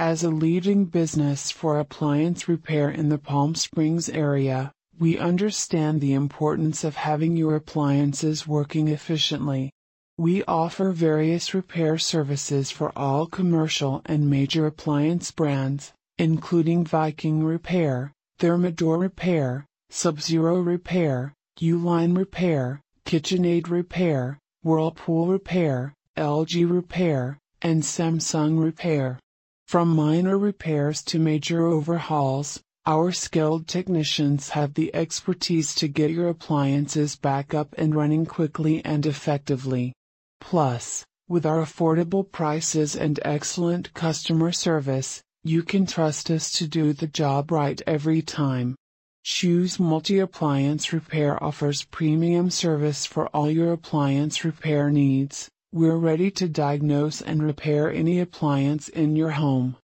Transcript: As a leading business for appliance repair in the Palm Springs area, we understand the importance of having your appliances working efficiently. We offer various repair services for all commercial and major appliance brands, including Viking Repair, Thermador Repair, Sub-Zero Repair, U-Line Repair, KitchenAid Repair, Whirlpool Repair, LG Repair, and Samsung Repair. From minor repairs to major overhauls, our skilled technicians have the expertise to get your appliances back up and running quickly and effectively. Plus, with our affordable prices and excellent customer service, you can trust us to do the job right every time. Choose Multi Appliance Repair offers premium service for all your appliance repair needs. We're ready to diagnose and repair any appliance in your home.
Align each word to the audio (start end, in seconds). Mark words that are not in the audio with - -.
As 0.00 0.22
a 0.22 0.30
leading 0.30 0.84
business 0.84 1.50
for 1.50 1.80
appliance 1.80 2.46
repair 2.46 2.88
in 2.88 3.08
the 3.08 3.18
Palm 3.18 3.56
Springs 3.56 4.08
area, 4.08 4.70
we 4.96 5.18
understand 5.18 6.00
the 6.00 6.12
importance 6.12 6.84
of 6.84 6.94
having 6.94 7.36
your 7.36 7.56
appliances 7.56 8.46
working 8.46 8.86
efficiently. 8.86 9.72
We 10.16 10.44
offer 10.44 10.92
various 10.92 11.52
repair 11.52 11.98
services 11.98 12.70
for 12.70 12.96
all 12.96 13.26
commercial 13.26 14.00
and 14.06 14.30
major 14.30 14.66
appliance 14.66 15.32
brands, 15.32 15.92
including 16.16 16.84
Viking 16.84 17.42
Repair, 17.42 18.12
Thermador 18.38 19.00
Repair, 19.00 19.66
Sub-Zero 19.90 20.60
Repair, 20.60 21.34
U-Line 21.58 22.14
Repair, 22.14 22.80
KitchenAid 23.04 23.68
Repair, 23.68 24.38
Whirlpool 24.62 25.26
Repair, 25.26 25.92
LG 26.16 26.70
Repair, 26.70 27.36
and 27.62 27.82
Samsung 27.82 28.62
Repair. 28.62 29.18
From 29.68 29.94
minor 29.94 30.38
repairs 30.38 31.02
to 31.02 31.18
major 31.18 31.66
overhauls, 31.66 32.62
our 32.86 33.12
skilled 33.12 33.68
technicians 33.68 34.48
have 34.48 34.72
the 34.72 34.94
expertise 34.94 35.74
to 35.74 35.88
get 35.88 36.10
your 36.10 36.30
appliances 36.30 37.16
back 37.16 37.52
up 37.52 37.74
and 37.76 37.94
running 37.94 38.24
quickly 38.24 38.82
and 38.82 39.04
effectively. 39.04 39.92
Plus, 40.40 41.04
with 41.28 41.44
our 41.44 41.62
affordable 41.62 42.24
prices 42.32 42.96
and 42.96 43.20
excellent 43.26 43.92
customer 43.92 44.52
service, 44.52 45.22
you 45.44 45.62
can 45.62 45.84
trust 45.84 46.30
us 46.30 46.50
to 46.52 46.66
do 46.66 46.94
the 46.94 47.06
job 47.06 47.50
right 47.50 47.82
every 47.86 48.22
time. 48.22 48.74
Choose 49.22 49.78
Multi 49.78 50.18
Appliance 50.18 50.94
Repair 50.94 51.44
offers 51.44 51.84
premium 51.84 52.48
service 52.48 53.04
for 53.04 53.26
all 53.36 53.50
your 53.50 53.72
appliance 53.72 54.46
repair 54.46 54.88
needs. 54.88 55.50
We're 55.70 55.98
ready 55.98 56.30
to 56.30 56.48
diagnose 56.48 57.20
and 57.20 57.42
repair 57.42 57.92
any 57.92 58.20
appliance 58.20 58.88
in 58.88 59.16
your 59.16 59.32
home. 59.32 59.76